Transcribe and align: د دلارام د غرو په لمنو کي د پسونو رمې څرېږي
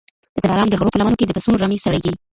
د 0.35 0.37
دلارام 0.43 0.67
د 0.69 0.73
غرو 0.79 0.93
په 0.93 0.99
لمنو 0.99 1.19
کي 1.19 1.25
د 1.25 1.31
پسونو 1.35 1.61
رمې 1.61 1.77
څرېږي 1.83 2.13